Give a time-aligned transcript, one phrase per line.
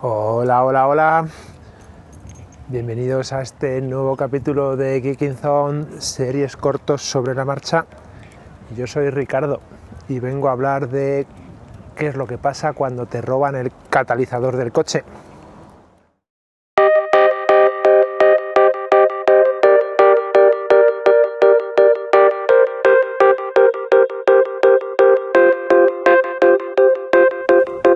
[0.00, 1.26] Hola, hola, hola.
[2.68, 7.84] Bienvenidos a este nuevo capítulo de Geeking Zone, series cortos sobre la marcha.
[8.76, 9.60] Yo soy Ricardo
[10.08, 11.26] y vengo a hablar de
[11.96, 15.02] qué es lo que pasa cuando te roban el catalizador del coche.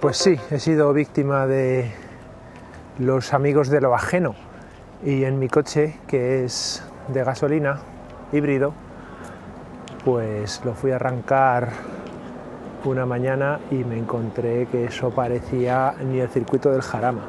[0.00, 1.90] Pues sí, he sido víctima de
[3.00, 4.36] los amigos de lo ajeno
[5.04, 7.80] y en mi coche, que es de gasolina,
[8.32, 8.74] híbrido,
[10.04, 11.70] pues lo fui a arrancar
[12.84, 17.22] una mañana y me encontré que eso parecía ni el circuito del Jarama.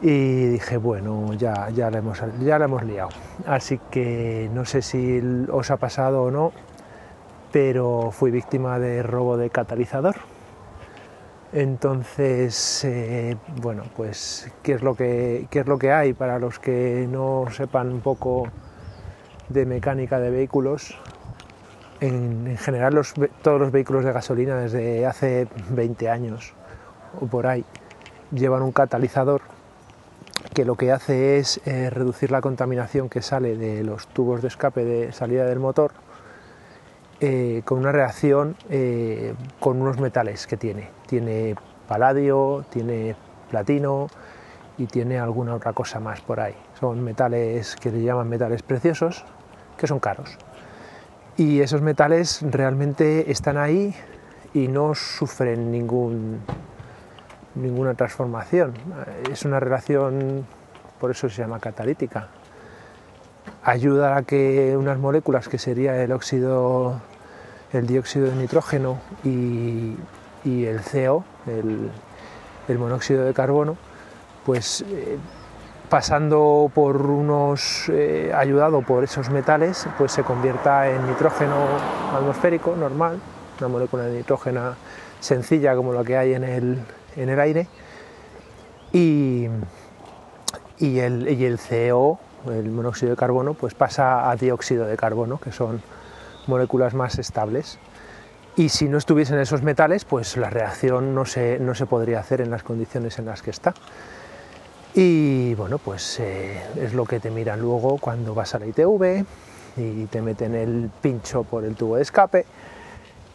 [0.00, 3.10] Y dije, bueno, ya, ya, la hemos, ya la hemos liado.
[3.46, 5.20] Así que no sé si
[5.52, 6.52] os ha pasado o no,
[7.52, 10.16] pero fui víctima de robo de catalizador.
[11.52, 16.58] Entonces, eh, bueno, pues, ¿qué es, lo que, ¿qué es lo que hay para los
[16.58, 18.48] que no sepan un poco
[19.48, 20.98] de mecánica de vehículos?
[22.00, 23.00] En, en general,
[23.42, 26.52] todos los vehículos de gasolina desde hace 20 años
[27.20, 27.64] o por ahí
[28.30, 29.40] llevan un catalizador
[30.54, 34.48] que lo que hace es eh, reducir la contaminación que sale de los tubos de
[34.48, 35.92] escape de salida del motor
[37.20, 40.88] eh, con una reacción eh, con unos metales que tiene.
[41.06, 41.56] Tiene
[41.88, 43.16] paladio, tiene
[43.50, 44.08] platino
[44.76, 46.54] y tiene alguna otra cosa más por ahí.
[46.78, 49.24] Son metales que le llaman metales preciosos,
[49.76, 50.38] que son caros.
[51.36, 53.94] Y esos metales realmente están ahí
[54.54, 56.40] y no sufren ningún,
[57.56, 58.74] ninguna transformación.
[59.30, 60.46] Es una relación,
[61.00, 62.28] por eso se llama catalítica,
[63.62, 67.00] ayuda a que unas moléculas que sería el óxido,
[67.72, 69.96] el dióxido de nitrógeno y,
[70.44, 71.90] el CO, el,
[72.68, 73.76] el, monóxido de carbono,
[74.46, 75.18] pues eh,
[75.90, 81.66] pasando por unos, eh, ayudado por esos metales, pues se convierta en nitrógeno
[82.14, 83.18] atmosférico normal,
[83.58, 84.74] una molécula de nitrógeno
[85.20, 86.78] sencilla como la que hay en el,
[87.16, 87.66] en el aire,
[88.92, 89.48] y,
[90.78, 95.38] y, el, y el CO el monóxido de carbono, pues pasa a dióxido de carbono,
[95.38, 95.82] que son
[96.46, 97.78] moléculas más estables.
[98.56, 102.40] Y si no estuviesen esos metales, pues la reacción no se, no se podría hacer
[102.40, 103.74] en las condiciones en las que está.
[104.94, 109.24] Y bueno, pues eh, es lo que te miran luego cuando vas a la ITV
[109.76, 112.46] y te meten el pincho por el tubo de escape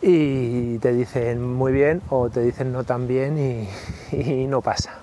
[0.02, 3.70] y te dicen muy bien o te dicen no tan bien y,
[4.18, 5.00] y no pasa.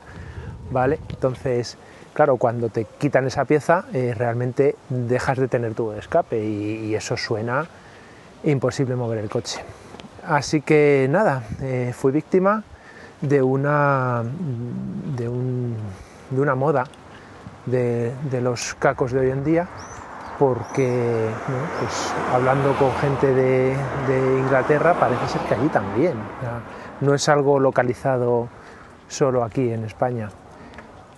[0.70, 0.98] ¿Vale?
[1.08, 1.76] Entonces,
[2.12, 6.94] claro, cuando te quitan esa pieza, eh, realmente dejas de tener tubo de escape y,
[6.94, 7.66] eso suena
[8.44, 9.60] imposible mover el coche.
[10.26, 12.62] Así que nada, eh, fui víctima
[13.20, 14.22] de una,
[15.16, 15.76] de, un,
[16.31, 16.84] de una moda
[17.66, 19.66] de, de, los cacos de hoy en día,
[20.38, 21.28] porque
[21.81, 23.76] pues, hablando con gente de,
[24.06, 26.14] de, Inglaterra parece ser que allí también.
[27.00, 28.48] No es algo localizado
[29.08, 30.31] solo aquí en España.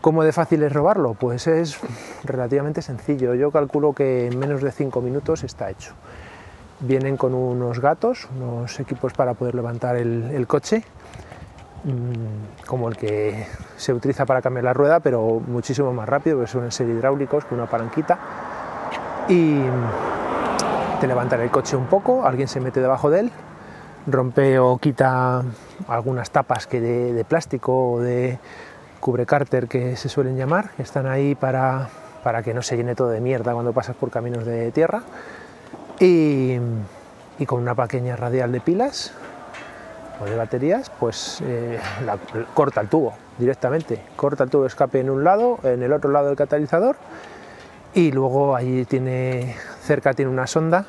[0.02, 1.14] ¿Cómo de fácil es robarlo?
[1.14, 1.78] Pues es
[2.24, 3.34] relativamente sencillo.
[3.34, 5.92] Yo calculo que en menos de 5 minutos está hecho.
[6.80, 10.82] Vienen con unos gatos, unos equipos para poder levantar el, coche,
[11.84, 13.46] mmm, como el que
[13.76, 17.60] se utiliza para cambiar la rueda, pero muchísimo más rápido, porque suelen ser hidráulicos con
[17.60, 18.18] una palanquita.
[19.28, 19.60] Y
[21.00, 23.32] te levantan el coche un poco, alguien se mete debajo de él,
[24.08, 25.44] rompe o quita
[25.86, 28.40] algunas tapas que de plástico o de
[29.02, 31.88] cubre cárter que se suelen llamar, están ahí para,
[32.22, 35.02] para, que no se llene todo de mierda cuando pasas por caminos de tierra.
[35.98, 36.56] Y,
[37.36, 39.12] y con una pequeña radial de pilas
[40.20, 41.80] o de baterías, pues eh,
[42.54, 44.00] corta el tubo directamente.
[44.14, 46.94] Corta el tubo de escape en un lado, en el otro lado del catalizador
[47.94, 50.86] y luego ahí tiene, cerca tiene una sonda.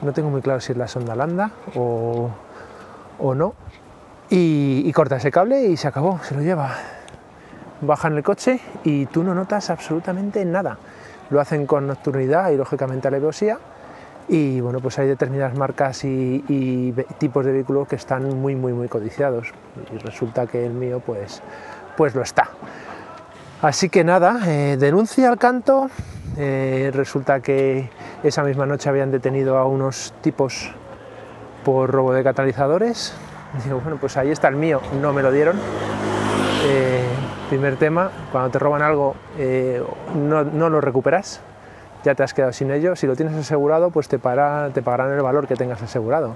[0.00, 2.30] No tengo muy claro si es la sonda Landa o,
[3.18, 3.54] o no.
[4.30, 6.74] Y corta ese cable y se acabó, se lo lleva
[7.86, 10.78] bajan el coche y tú no notas absolutamente nada.
[11.30, 13.58] Lo hacen con nocturnidad y lógicamente alevosía
[14.28, 18.88] y bueno, pues hay determinadas marcas y, tipos de vehículos que están muy, muy, muy
[18.88, 19.48] codiciados
[19.92, 21.42] y resulta que el mío pues,
[21.96, 22.48] pues lo está.
[23.62, 25.88] Así que nada, eh, denuncia al canto,
[26.36, 27.88] eh, resulta que
[28.22, 30.70] esa misma noche habían detenido a unos tipos
[31.64, 33.14] por robo de catalizadores.
[33.64, 35.56] Digo, bueno, pues ahí está el mío, no me lo dieron.
[37.54, 39.80] Primer tema, cuando te roban algo eh,
[40.16, 41.40] no, no, lo recuperas,
[42.02, 42.96] ya te has quedado sin ello.
[42.96, 46.34] Si lo tienes asegurado, pues te, para, te pagarán el valor que tengas asegurado.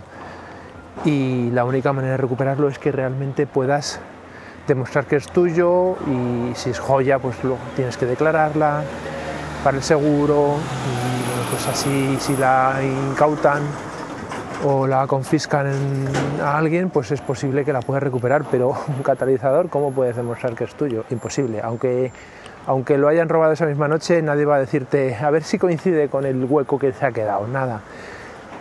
[1.04, 3.98] Y la única manera de recuperarlo es que realmente puedas
[4.68, 8.84] demostrar que es tuyo y si es joya, pues luego tienes que declararla
[9.64, 10.54] para el seguro
[10.86, 13.62] y pues así si la incautan
[14.64, 15.66] o la confiscan
[16.42, 20.54] a alguien, pues es posible que la puedas recuperar, pero un catalizador, ¿cómo puedes demostrar
[20.54, 21.04] que es tuyo?
[21.10, 22.12] Imposible, aunque,
[22.66, 26.08] aunque lo hayan robado esa misma noche, nadie va a decirte, a ver si coincide
[26.08, 27.80] con el hueco que se ha quedado, nada,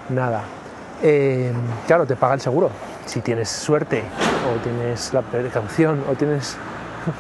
[0.10, 0.44] nada.
[1.02, 1.52] Eh,
[1.86, 2.70] claro, te paga el seguro,
[3.06, 4.04] si tienes suerte
[4.52, 6.58] o tienes la precaución o tienes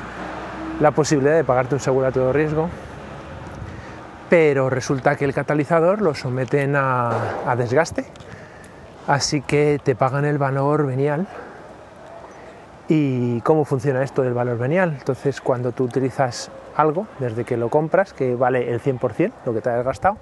[0.79, 2.69] la posibilidad de pagarte un seguro a todo riesgo,
[4.29, 8.06] pero resulta que el catalizador lo someten a, desgaste,
[9.07, 11.27] así que te pagan el valor venial.
[12.89, 14.95] ¿Y cómo funciona esto del valor venial?
[14.98, 19.62] Entonces, cuando tú utilizas algo, desde que lo compras, que vale el 100%, lo que
[19.62, 20.18] te has gastado,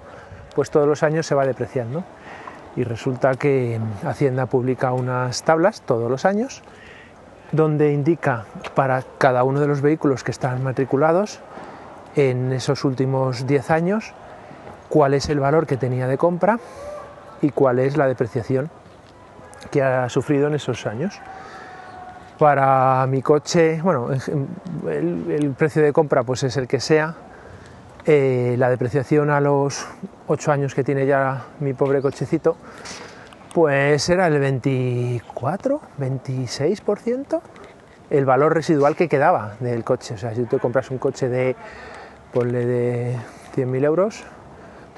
[0.54, 2.02] pues todos los años se va depreciando.
[2.74, 6.62] Y resulta que Hacienda publica unas tablas todos los años
[7.52, 8.44] donde indica
[8.74, 11.40] para cada uno de los vehículos que están matriculados
[12.16, 14.12] en esos últimos 10 años
[14.88, 16.58] cuál es el valor que tenía de compra
[17.42, 18.70] y cuál es la depreciación
[19.70, 21.20] que ha sufrido en esos años.
[22.38, 27.14] Para mi coche, bueno, el, precio de compra pues es el que sea.
[28.04, 29.86] Eh, la depreciación a los
[30.28, 32.56] 8 años que tiene ya mi pobre cochecito,
[33.52, 37.40] pues era el 24, 26%
[38.10, 40.14] el valor residual que quedaba del coche.
[40.14, 41.56] O sea, si tú compras un coche de
[42.32, 43.16] ponle de
[43.56, 44.24] 100.000 euros,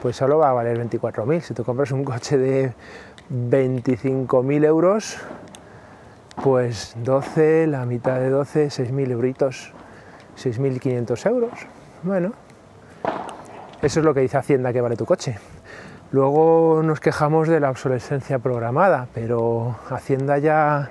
[0.02, 1.40] pues solo va a valer 24.000.
[1.40, 2.72] Si tú compras un coche de
[3.30, 5.18] 25.000 euros,
[6.42, 9.72] pues 12, la mitad de 12, 6.000 euritos,
[10.36, 11.52] 6.500 euros.
[12.02, 12.32] Bueno,
[13.82, 15.38] eso es lo que dice Hacienda que vale tu coche.
[16.10, 20.88] Luego nos quejamos de la obsolescencia programada, pero Hacienda ya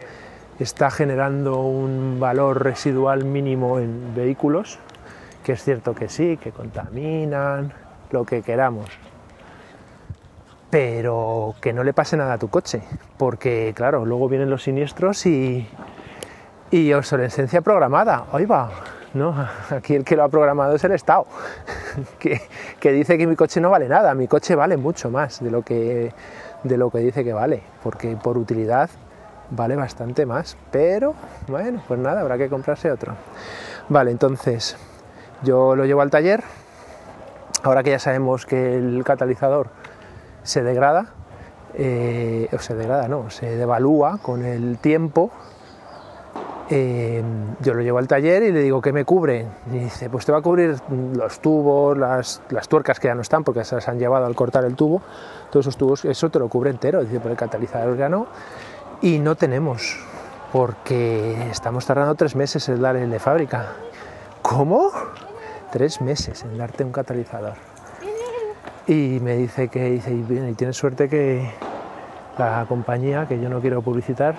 [0.60, 4.80] está generando un valor residual mínimo en vehículos
[5.48, 7.72] que es cierto que sí, que contaminan,
[8.12, 8.90] lo que queramos,
[10.70, 12.82] pero que no le pase nada a tu coche,
[13.18, 15.68] porque claro, luego vienen los siniestros y,
[16.72, 18.70] y obsolescencia programada, ahí va,
[19.14, 19.36] ¿no?
[19.70, 21.26] Aquí el que lo ha programado es el Estado,
[22.20, 22.42] que,
[22.80, 25.62] que, dice que mi coche no vale nada, mi coche vale mucho más de lo,
[25.62, 26.14] que,
[26.64, 28.90] de lo que dice que vale, porque por utilidad
[29.50, 31.16] vale bastante más, pero
[31.48, 33.14] bueno, pues nada, habrá que comprarse otro.
[33.90, 34.76] Vale, entonces,
[35.44, 36.44] yo lo llevo al taller,
[37.68, 39.68] ahora que ya sabemos que el catalizador
[40.44, 41.08] se degrada,
[41.74, 45.32] eh, o se degrada, no, se devalúa con el tiempo,
[46.70, 47.22] eh,
[47.62, 49.46] yo lo llevo al taller y le digo que me cubre.
[49.72, 53.44] Y dice, pues te va a cubrir los tubos, las, tuercas que ya no están
[53.44, 55.02] porque se las han llevado al cortar el tubo,
[55.52, 57.02] todos esos tubos, eso te lo cubre entero.
[57.02, 58.28] Dice, pero el catalizador ya no.
[59.02, 59.98] Y no tenemos,
[60.54, 63.74] porque estamos tardando tres meses en darle de fábrica.
[64.42, 64.92] ¿Cómo?
[65.72, 67.54] Tres meses en darte un catalizador.
[68.88, 71.52] Y me dice que dice, y, tienes suerte que
[72.38, 74.36] la compañía, que yo no quiero publicitar,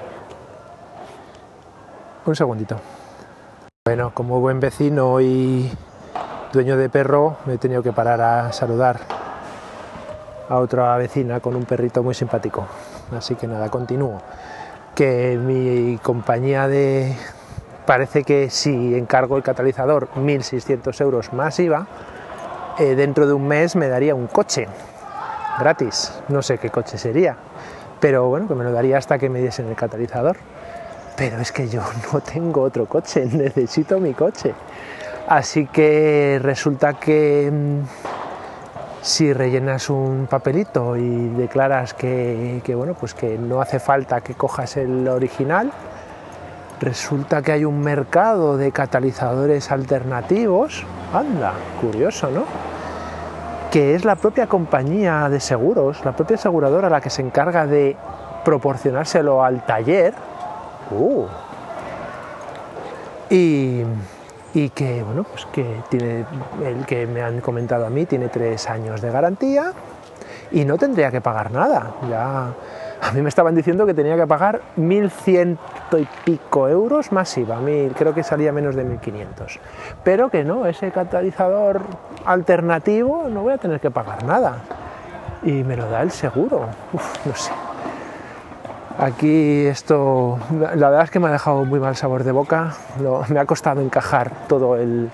[2.25, 2.77] un segundito.
[3.85, 5.71] Bueno, como buen vecino y
[6.53, 9.01] dueño de perro, me he tenido que parar a saludar
[10.49, 12.67] a otra vecina con un perrito muy simpático.
[13.17, 14.21] Así que nada, continúo.
[14.95, 17.15] Que mi compañía de,
[17.89, 21.87] parece que si encargo el catalizador 1.600 euros más IVA,
[22.79, 24.69] eh, dentro de un mes me daría un coche
[25.59, 26.13] gratis.
[26.29, 27.39] No sé qué coche sería,
[27.99, 30.37] pero bueno, que me lo daría hasta que me diesen el catalizador.
[31.17, 31.81] Pero es que yo
[32.13, 34.53] no tengo otro coche, necesito mi coche.
[35.27, 37.81] Así que resulta que mm,
[39.01, 44.77] si rellenas un papelito y declaras que, bueno, pues que no hace falta que cojas
[44.77, 45.73] el original,
[46.81, 52.45] resulta que hay un mercado de catalizadores alternativos, anda, curioso, ¿no?
[53.71, 57.97] Que es la propia compañía de seguros, la propia aseguradora la que se encarga de
[58.45, 60.15] proporcionárselo al taller.
[60.91, 61.27] Uh.
[63.29, 63.83] y,
[64.55, 66.25] y, que, bueno, pues que tiene,
[66.65, 69.73] el que me han comentado a mí, tiene tres años de garantía
[70.51, 71.93] y no tendría que pagar nada.
[72.09, 72.55] Ya
[73.09, 75.57] a mí me estaban diciendo que tenía que pagar 1.100
[75.99, 77.59] y pico euros masiva,
[77.97, 79.59] creo que salía menos de 1.500.
[80.05, 81.81] Pero que no, ese catalizador
[82.27, 84.59] alternativo no voy a tener que pagar nada.
[85.43, 86.67] Y me lo da el seguro.
[87.25, 87.53] no sé.
[88.99, 92.75] Aquí esto, la verdad es que me ha dejado muy mal sabor de boca.
[93.29, 95.09] me ha costado encajar todo el,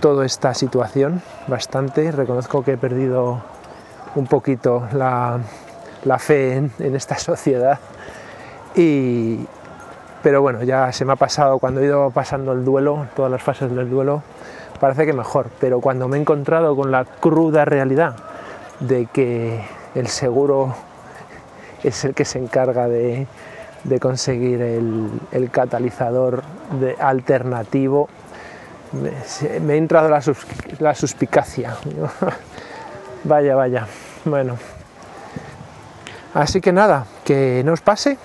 [0.00, 2.10] toda esta situación bastante.
[2.12, 3.42] Reconozco que he perdido
[4.14, 5.40] un poquito la,
[6.04, 7.78] la fe en, esta sociedad
[8.74, 9.46] y,
[10.22, 13.42] pero bueno, ya se me ha pasado, cuando he ido pasando el duelo, todas las
[13.42, 14.22] fases del duelo,
[14.80, 18.16] parece que mejor, pero cuando me he encontrado con la cruda realidad
[18.80, 19.60] de que
[19.94, 20.74] el seguro
[21.82, 23.26] es el que se encarga de,
[24.00, 26.42] conseguir el, catalizador
[26.80, 28.08] de alternativo,
[29.60, 30.22] me, ha entrado la,
[30.78, 31.76] la suspicacia.
[33.24, 33.86] vaya, vaya.
[34.24, 34.56] Bueno.
[36.34, 38.18] Así que nada, que no os pase,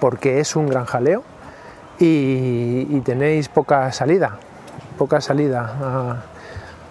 [0.00, 1.24] porque es un gran jaleo
[1.98, 4.36] y, tenéis poca salida,
[4.98, 6.22] poca salida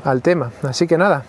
[0.04, 0.52] al tema.
[0.64, 1.24] Así que nada,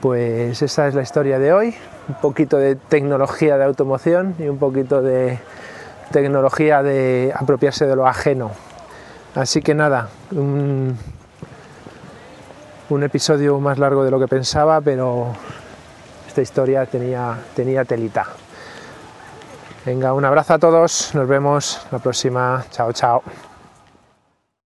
[0.00, 1.74] pues esa es la historia de hoy,
[2.08, 5.38] un poquito de tecnología de automoción y un poquito de
[6.12, 8.52] tecnología de apropiarse de lo ajeno.
[9.34, 10.96] Así que nada, un
[13.02, 15.34] episodio más largo de lo que pensaba, pero
[16.36, 18.26] esta historia tenía, tenía telita.
[19.86, 23.22] Venga, un abrazo a todos, nos vemos la próxima, chao, chao.